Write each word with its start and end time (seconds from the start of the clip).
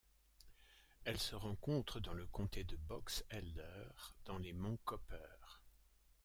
Elle 1.03 1.19
se 1.19 1.35
rencontre 1.35 1.99
dans 1.99 2.15
le 2.15 2.25
comté 2.25 2.63
de 2.63 2.75
Box 2.75 3.23
Elder 3.29 3.87
dans 4.25 4.39
les 4.39 4.51
monts 4.51 4.79
Copper. 4.83 5.37